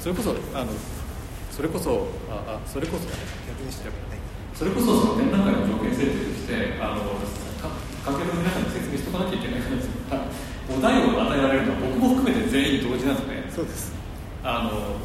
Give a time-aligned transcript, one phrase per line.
[0.00, 0.72] それこそあの
[1.52, 3.04] それこそああそれこそ
[3.46, 3.90] 逆にして
[4.54, 7.04] それこそその展覧会の条件設定としてあの
[7.60, 7.68] か
[8.04, 10.24] 観客の皆さんに説明しておかなきゃいけない話ですが
[10.72, 13.92] お題を与えられるのは僕も含めて全員同時なんですねそうです。
[14.42, 14.96] あの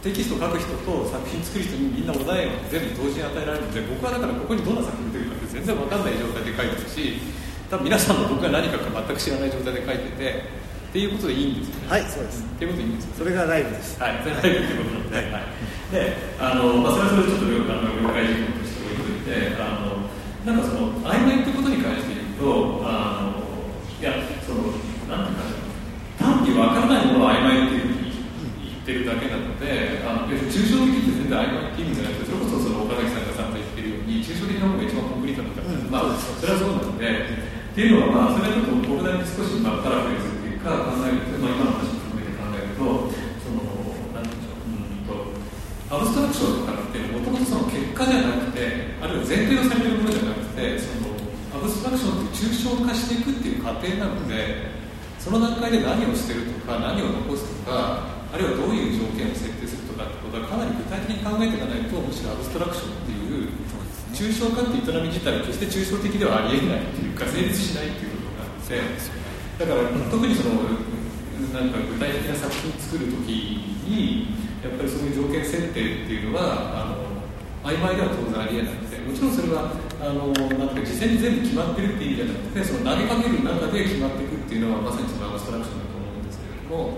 [0.00, 7.20] テキストを書く人と作品作る人にみんなお題を全部同時に与えられるので僕はだからここにどんな作品出てくるかって全然わかんない状態で書いてるし
[7.68, 10.59] 多分皆さんも僕が何かか全く知らない状態で書いてて
[10.90, 11.88] っていうことでいいんですよね。
[11.88, 12.42] はいそうです。
[12.42, 14.02] っていうことでいいんですよそれがライブです。
[14.02, 15.46] はい、全体的ってことなんで、はい、
[15.94, 20.10] で、あの、まあ、それはそれでちょっと了あの了解事項として置いといて、あの、
[20.42, 24.74] なんかその曖昧ってことに関して言うと、あの、いや、その、
[25.06, 25.70] なんていうか、
[26.18, 28.10] 単にわからないものを曖昧っていうふうに
[28.66, 37.06] 言ってるだけなので、あの、抽象的って全然曖昧って意味じゃなくて、それこそその岡崎さんが散々言ってるように、抽象的なものが一番コンクリートだから、うんまあ、それはそうなので、
[37.70, 42.84] っていうのは、まあ、それはちょっと僕なりに少し、まあ、パラフレーズっか、考えると、まあ、今の話も含めて考えると、
[43.40, 43.64] その、
[44.12, 45.12] なんでしょう、うんと、
[45.88, 51.16] アブストラクションとかって、もともとその結果じゃなくて、あるいは前提とされているものじゃなくて、その、
[51.56, 54.70] アブストラクションって抽象化していくっていう過程なので、
[55.18, 63.48] その段階で何を捨てるとか、何を残すとか、あるいはどういう条件を設定するとかってことはかなり具体的に考えていかないと、むしろアブストラクションっていう、
[64.12, 69.29] 抽象化っていう営み自体は決して抽象的ではありえないっていうか成立しないっていうことがあって
[69.60, 70.72] だから特にその
[71.52, 73.28] なんか具体的な作品を作る時
[73.84, 74.32] に
[74.64, 75.74] やっぱりそういう条件設定っ
[76.08, 77.20] ていうのはあの
[77.68, 86.96] 曖昧では当然ありえなくてもちろんそれはあのなんか事前に全部決まってるっていう意味じゃなくてその投げかける中で決まっていくっていうのはまさにそのアブストラクションだと思うんですけれども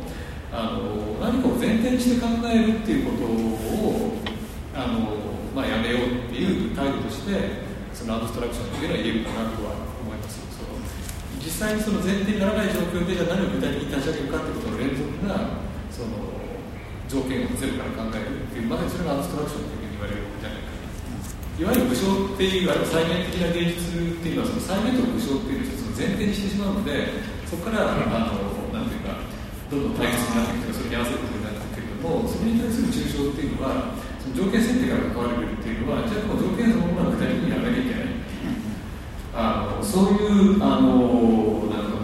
[0.54, 4.22] あの何かを前提にして考えるっていうことを
[4.70, 5.18] あの
[5.52, 10.40] まあ、やめようっていう態度としてそのアブストラクションっていうのは言えるかなとは思います。
[10.48, 10.80] その
[11.38, 16.32] 実際にその前提にならない状況でじゃあ何を具体的に立ち上げるかってことの連続なその
[17.08, 29.20] 条件をゼロから考えるっていうまさにそれがアブストラクションというふうに言われるんじゃないかいわゆる武将っていうある再現的な芸術っていうのはその再現と武将っていうのを一つの前提にしてしまうのでそこからあのなんていうか
[29.68, 38.11] どんどん対立になっていくとかそれに合わせることになっていくけれどもそれに対する抽象っていうのはその条件設定から関われるっていうのはじゃあこの条件そのものは具体的にやらなきゃいけない。
[39.34, 41.96] あのそういうあのなんか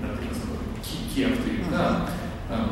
[0.00, 2.08] なんていうかその規規約というか、
[2.50, 2.66] あの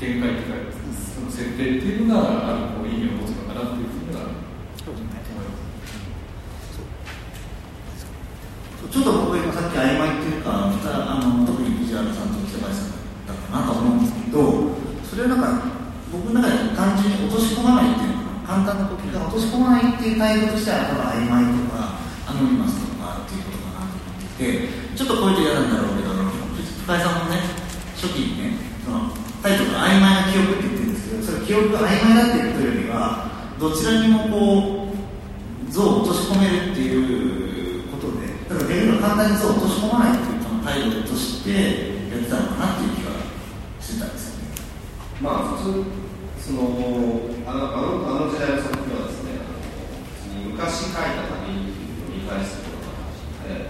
[0.00, 0.72] 限界というか
[1.14, 5.60] その設定っていうのがあのこう意味を持つのかなっていうふうには思います。
[8.90, 12.90] ちょっと僕が今さっき曖昧っていうか、あの特に藤原さんと北林さん
[13.28, 14.72] だったかなと思うんですけど、
[15.04, 15.62] それをなんか、
[16.10, 27.46] 僕の中で単純に落とし込まないっていうのかな、簡単な呼吸が落とし込まないっていう態度としては、ただ曖昧とか、アノニマスとかっていうことかなと思っていて、ちょっとこういうと嫌なんだろうけど、深井さんもね、
[28.00, 29.12] 初期にね、その
[29.42, 33.28] タイトルが曖昧な記憶って言ってるんですけど、それ記憶が曖昧だっていうことよりは、
[33.60, 41.52] どちらにもこう、像を落とし込めるっていうことで、だから逆に簡単に像を落とし込まないっていうこの態度として
[42.08, 43.12] やってたのかなっていう気が
[43.84, 44.64] してたんですよね。
[45.20, 45.84] まあ普通
[46.40, 46.72] その
[47.44, 49.36] あのあのあの時代の作品はですね
[50.56, 53.68] 昔書いた旅に読み返すことが話で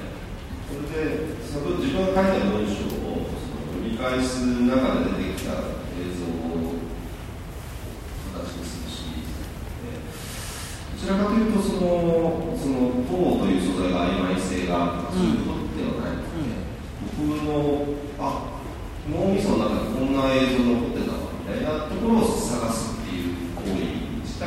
[0.70, 2.99] それでその自分が書いた文章
[4.00, 6.80] をその読み返す中で出てきた映像を
[8.32, 9.44] 形にするシリーズ
[9.84, 10.00] で
[10.92, 16.60] どちらかというとそのその塔という素材が曖昧性があるとかそういうことではないので、
[17.18, 17.48] 僕の
[18.18, 18.60] あ
[19.08, 23.80] 脳みその中にこんな映像残ってたわみたいなところを探すっていう行為
[24.22, 24.46] 自体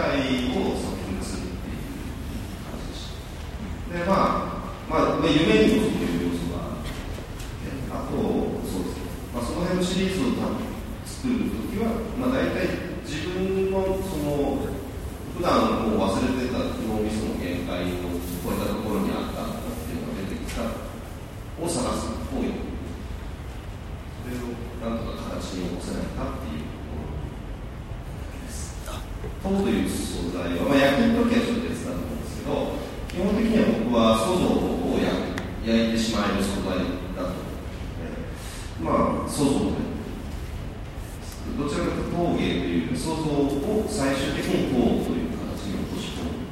[0.54, 3.12] を作品にするっていう感じでし
[3.92, 4.14] たでま
[4.50, 6.94] あまあ夢にもそういう要素があって
[7.90, 8.14] あと
[8.66, 10.64] そうですね、まあ、その辺のシリーズを多分
[11.04, 11.34] 作る
[11.74, 14.70] 時は、まあ、大体自分のその
[15.34, 18.06] 普段もう忘れてた脳みその限界を
[18.46, 22.54] 超えたところにあったっていうのが出てきたを探す行為
[24.24, 27.16] それをなんとか形に起こせないかっていうところ
[28.44, 28.84] です。
[29.42, 32.52] 塔という素材は、まあ、焼く時はちょっと別だと思うんですけど、
[33.08, 35.00] 基本的には僕は祖像を
[35.64, 36.84] 焼いてしまえる素材
[37.16, 37.56] だと思う
[37.96, 38.28] ので、
[38.84, 39.88] まあ、塑像で、
[41.56, 46.44] どちらかというと陶芸という塑像を最終的に塔という形に落とし込む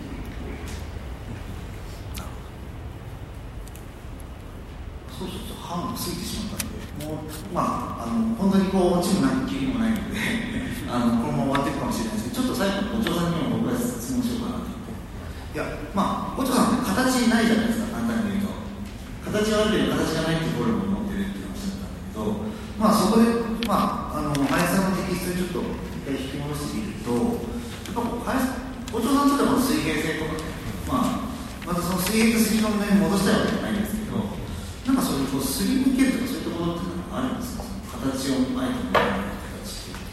[5.22, 10.18] そうすると半分過ぎてしまったんで、もう、まあ、あの本当にこう、落ちもなく、切りもないので、
[10.90, 14.98] あのこのまま終わっていくかもしれないですけど、ちょっと最後、お嬢さんにも僕が質問しようかなと思って。
[15.54, 18.62] いや、まあ、お嬢さんって形ないじゃないですか、簡単に言うと。
[19.32, 22.42] 形はあるけど形がないっていうフォルムを持ってるって話だったんだけど
[22.82, 23.30] まあそこで
[23.70, 28.50] まああの林さんのテキストにちょっと一回引き戻してみるとやっぱこう林
[28.92, 30.34] 校長さんとっては水平性とか
[30.90, 31.32] まあ
[31.64, 33.91] またその水平と水平の面戻したいわけじゃないんです
[35.42, 37.64] すり抜けるとかそういうところっていうのはあるんですか？
[38.02, 39.04] 形をあえて見ない
[39.62, 40.06] 形っていう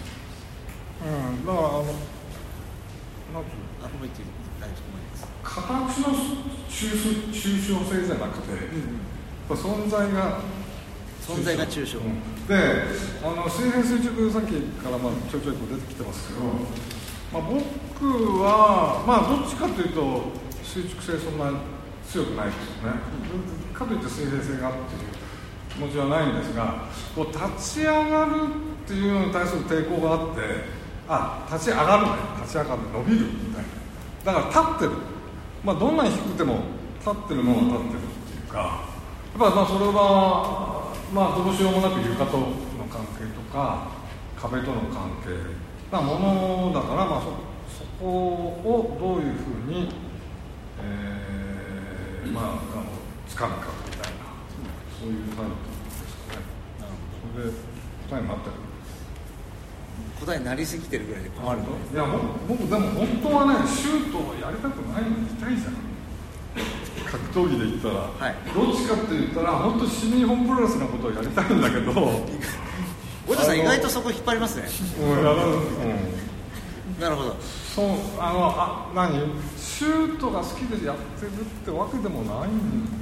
[0.98, 4.20] うん、だからあのなんていうあごめて
[4.60, 5.24] 大丈夫です。
[5.42, 6.12] 形の
[6.68, 6.76] 抽
[7.64, 8.60] 象性じゃなくて、やっ
[9.48, 10.40] ぱ存在が
[11.22, 11.98] 存在が抽象。
[11.98, 12.54] うんで
[13.22, 16.40] あの水平垂直さっきからまあちょいちょいこう出てきてますけど、
[17.30, 20.32] まあ、僕はまあどっちかというと
[20.64, 21.52] 垂直性そんな
[22.08, 22.96] 強くないですよね、
[23.74, 25.12] かといって水平性がっていう
[25.78, 26.74] 気持ちはないんですが
[27.14, 28.32] こう立ち上がる
[28.82, 30.42] っていうのに対する抵抗があって
[31.06, 32.12] あ立ち上がるね。
[32.42, 33.64] 立ち上がる伸びるみたい
[34.26, 34.32] な。
[34.32, 35.00] だから立ってる。
[35.64, 36.58] まあどんなに低くても
[36.98, 42.50] 立ってるのは立ってるっていうかやっぱまあそれはまあどうしようもなく床との
[42.90, 43.88] 関係とか
[44.36, 45.30] 壁との関係。
[45.94, 47.30] なものだからまあそ
[47.78, 49.94] そこをどういうふうに、
[50.82, 52.58] えーまああの
[53.30, 53.77] 掴むか。
[55.00, 55.52] そういうタイプ
[55.94, 56.42] ですかね
[57.34, 57.50] それで
[58.08, 58.52] 答えになってる
[60.20, 61.66] 答えになりすぎてるぐらいで困るの？
[61.66, 62.18] いやも
[62.48, 65.74] 僕でも本当はねシュートをやりたくないの痛いじゃん。
[67.08, 68.34] 格闘技で言ったら、はい。
[68.52, 71.92] どっちかって言ったら本当新日本プロレスなことをやりたいんだけど。
[73.28, 74.68] おじさん意外とそこ引っ張りますね。
[75.00, 75.04] う
[76.98, 77.00] ん。
[77.00, 77.36] なるほど。
[77.74, 77.86] そう
[78.18, 79.12] あのあ何？
[79.56, 82.97] シュートが好きでやってるってわけでもないん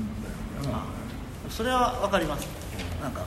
[1.51, 2.47] それは分かります。
[3.01, 3.25] なんか。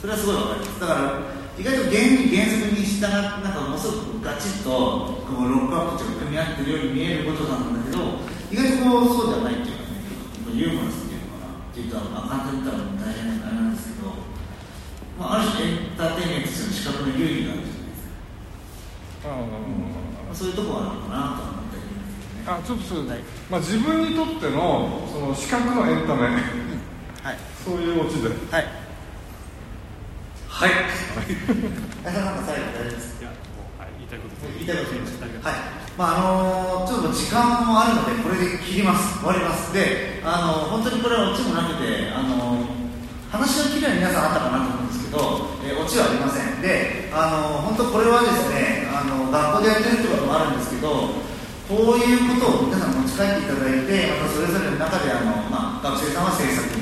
[0.00, 0.80] それはすごい分かります。
[0.80, 1.20] だから
[1.58, 8.18] 意外と原理原則に従ってなんかものすごくガチッとこうロックアップと組み合ってるように見えることなんだけど
[8.50, 11.52] 意外とこうそうではないっていうかねユーモラスっていうのかな。
[11.52, 14.10] っていうと、まあ、簡単に言ったら大変なあれなんですけど、
[15.20, 18.10] まあ、ある種エンターテインメントとしての資格の有利があるじゃないです
[19.22, 22.58] か、あまあ、そういうところはあるのかなとは思ったりするんですけどね。
[22.58, 23.22] あちょっとそれ、はい
[23.52, 26.32] まあ、自分にとってのその視覚のエンタメ
[27.22, 27.38] はい。
[27.64, 28.28] そういうオチで。
[28.50, 28.66] はい。
[30.48, 30.70] はい。
[31.22, 31.46] 最後
[32.02, 33.30] 大丈夫ですは
[33.86, 35.62] い、言いたいこと言いたいこと言いますありがとうはい、
[35.96, 39.22] まああのちょっと時間もあるのでこれで切ります。
[39.22, 39.72] 終わります。
[39.72, 42.58] であの本当にこれはオチもなくてあの
[43.30, 46.60] 話のきれい皆さんあったかなと思うんですけど、えーオチはありません。
[46.60, 51.22] であの本当これはですねあの学校でやってるってこともあるんですけど
[51.70, 56.81] こういうことを皆さん持ち帰っていただいてまたそれぞれの中であの、まあ、学生さんは制作に、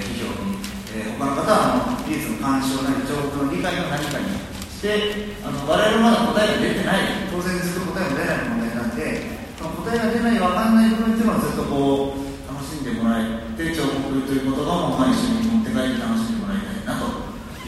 [0.00, 0.56] えー、企業に、
[0.96, 4.32] えー他の方はあの技術の干渉なり情報の理解の何かに
[4.72, 9.20] してあの我々まだ答えが出てない当然ずっと答えが出ない問題なんで
[9.60, 17.04] その答えが出ない分かんない部分っていうのはずっとこう楽しんでもらえて彫刻ということが、まあ、一緒に持って帰って楽しんでもらいたいなと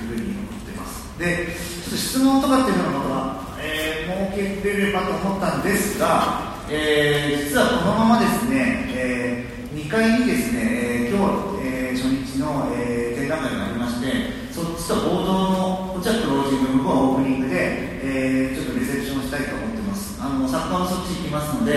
[0.00, 1.12] いうふうに思ってます。
[1.20, 1.52] で
[1.84, 9.44] ちょっと質問とかっていうようなことは、えー設けれればと思ったんですが、えー実はこのままですね、え
[9.74, 11.51] 2階にですね、えー今日、えー初日
[12.42, 20.18] の、えー展覧会がありましてそっちと合同のこちはクロージング向こうはオープニングで、えーちょっとレセプションしたいと思ってます。
[20.20, 21.72] あの作家もそっち行きますので、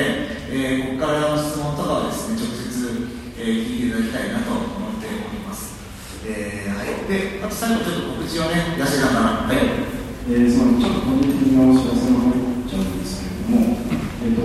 [0.50, 5.78] えーここからの質問とかはですね直接、えー聞いていただきたいなと思っております、
[6.26, 9.96] えーはい、であと最後ちょっと告知をね出しながらはい。
[10.28, 13.78] えー、そのちょっと個人的なお知らせが入っちゃうんですけれども、
[14.26, 14.42] えっ、と、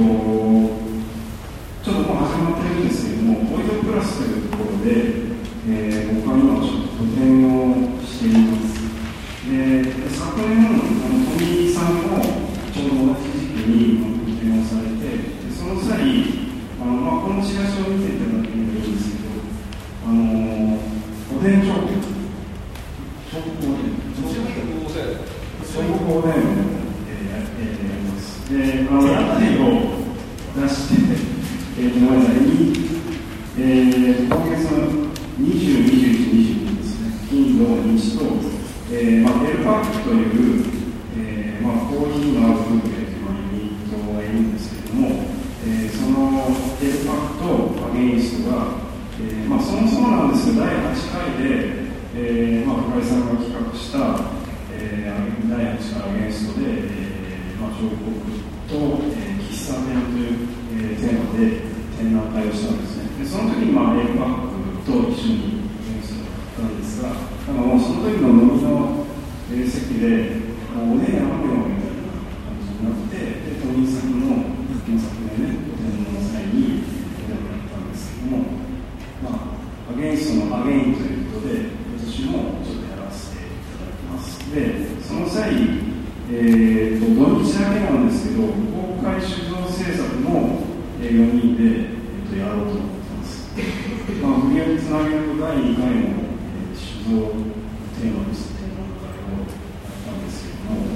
[1.80, 5.24] ちょっともう始まってるんですけれども、ボイドプラスというところで、
[5.72, 8.76] えー、僕は今ちょっと個展をしています。
[9.48, 10.76] で、昨年、あ
[11.08, 12.28] の富井さんも
[12.68, 15.96] ちょうど同じ時期にまあ個展をされて、でその際、
[16.76, 19.32] あのまあ、このチラシを見ていただければいいんですけど、
[20.04, 22.04] あのおでん彫刻、
[23.32, 28.50] 彫刻おでん、総合で、えーやってやります。
[28.50, 29.62] で、あの屋台を
[30.56, 31.14] 出して、
[31.78, 32.74] えー、ごめんなさい、に
[33.56, 34.76] えー、今月の
[35.38, 38.24] 20、21、22ですね、金、土、日と、
[38.90, 40.64] えーまあ、エルパックという、
[41.16, 45.08] えーまあ、コーヒーのある風景というのに人がいるんですけども、
[45.62, 46.50] えーその
[46.82, 48.80] エルパックとアゲインストが、
[49.20, 51.46] えーまあ、そもそもなんですけど、第8回で、
[52.16, 54.18] えーまあ、深井さんが企画した、
[54.74, 58.10] えー、第8回アゲインストで、えーまあ、彫刻
[58.66, 58.74] と、
[59.14, 61.62] えー、喫茶店という、えー、テーマで
[61.94, 63.22] 展覧会をしたんですね。
[63.22, 64.50] でその時に、まあ、エルパッ
[64.82, 68.99] クと一緒にアゲンストだったんですが、なんかもうその時の飲みの、
[69.52, 70.38] えー席で、
[70.74, 76.82] もうおねえやめよみたいな感じになって、で、トニーさんのこの作品ね、お展の際に
[77.18, 78.44] お出になったんですけども、
[79.22, 84.38] まあ、アゲインストのアゲインということで、今年もちょっとやらせていただきます。
[84.54, 85.50] で、その際、
[86.30, 93.50] えー、と土日だけなんですけど、公開酒造制作も、4人で、えー、とやろうと思ってます。
[94.22, 97.34] まあ、無理やりつなげると第2回の、えー、酒造
[97.98, 100.86] テーマにして展覧会をやったんですけども、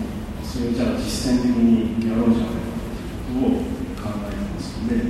[0.45, 5.03] それをじゃあ実践的にやろうじゃないかということを考えてますので、えー、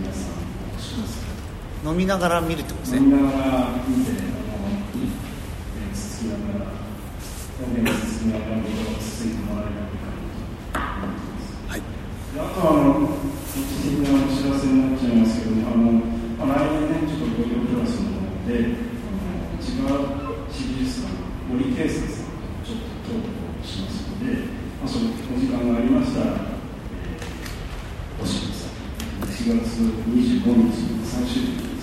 [0.00, 1.24] 皆さんお越しください。
[1.84, 6.72] 飲みながら見るってことですね飲みながら見て、あの、えー、つつきながら、
[7.60, 10.16] 表現つつきながら、僕をつついてもらえないかな
[10.72, 11.68] と思ってます。
[11.68, 13.04] はいであとは、あの、
[13.52, 16.00] 一時的なお知らせになっちゃいますけど、あの、
[16.40, 21.12] まあ、来年ね、ちょっと東京プラスの方で、あの、千葉市美術館、
[21.52, 24.40] 森圭介さんとちょっとトークをしますので、
[24.80, 29.52] まあ、そのお時間がありましたら、えー、おしください。
[29.52, 31.73] 4月25日、最終日、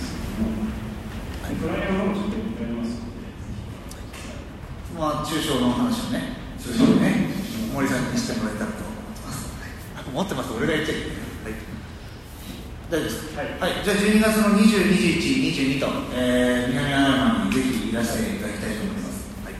[4.98, 7.28] まあ中小の話をね中小ね
[7.74, 8.82] 森さんにしてもらえたらと。
[8.92, 11.16] 思ってますはい思ってます俺が言っちゃいけない。
[11.42, 11.54] はい。
[12.90, 13.40] 大丈夫ですか？
[13.40, 13.72] はい。
[13.82, 19.24] じゃあ12月の20、21、22と、えー、南アルマにぜひいらしていただきたいと思います。
[19.44, 19.54] はい、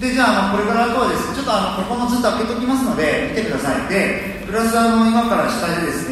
[0.00, 3.88] で、じゃあ、これからあとはですね、ちょっとあのここもずっと開けておきますので、見てください。
[3.88, 6.05] で、プラスあの今から下でです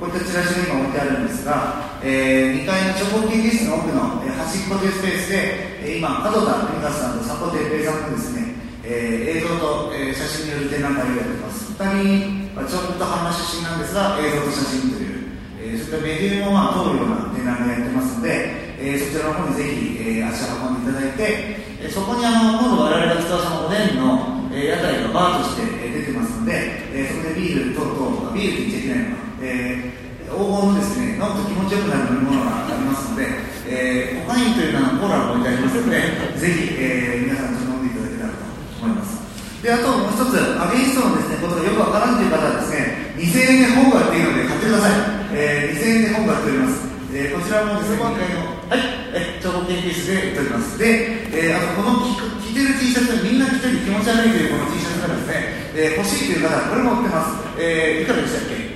[0.00, 5.36] こういったチラシが今置いてあるんですが、えー、2階の長方形技室の奥の、えー端っこというスペースで、
[5.84, 11.76] えー今、角田文和さんと佐藤哲平さんのですね、えー映像と、えー写真による展覧会をやっています。
[11.76, 15.28] 2人はちょっと半出身なんですが、映像と写真という、
[15.60, 26.52] えーそういったメディアもまあ通るような展覧会やってますので、えーそちらの方にぜひ、えー足を運んでいただいて、えーそこにあの今度我々が使うそのおでんの、えー屋台がバーとして、えー出てますので、
[26.92, 33.26] えーそこでビール等々、ビールって言っちゃいけないのか、えー黄金のですね、飲むと気持ちよくなる飲み物がありますので、
[33.66, 35.98] えー、コカインというのはコーラが置いてありますので、
[36.38, 38.44] ぜひ、えー皆さんちょっと飲んでいただけたらと
[38.78, 39.18] 思います。
[39.58, 44.92] で、あともう一つ、アゲインストのですね、ことがよくわからんという方はですね、2000円で本が売っているので買ってください。
[45.34, 46.90] えー、2000円で本が売っております。
[47.10, 48.80] えー、こちらもですね、今回の、はい、
[49.12, 50.78] え究室で売っております。
[50.78, 55.34] で、えー、あとこの着着てる T シャツ、みんな着てる気持ち悪いというこの T シャツがですね、
[55.74, 57.58] えー、欲しいという方はこれも売ってます。
[57.58, 58.70] えー、いくらでしたっけ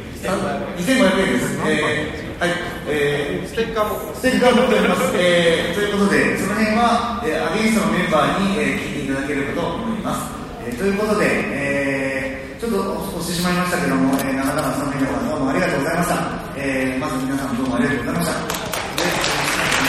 [0.82, 1.54] ？2500円です。
[1.62, 2.50] えー、はい、
[2.90, 5.14] えー、ステッカーもステッカー持っております。
[5.14, 10.34] えー、ということで、その辺は、えー、アゲインストのメンバーに、えー、聞いていただければと思います。
[10.66, 16.18] えー、ということで、えー、ちょっと押してしまいましたけども、えー、長々その皆さんどうもありがとうございました。
[16.58, 18.83] えー、まず皆さんどうもありがとうございました。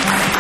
[0.05, 0.34] で